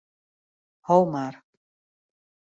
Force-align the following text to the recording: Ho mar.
Ho 0.89 0.97
mar. 1.17 1.39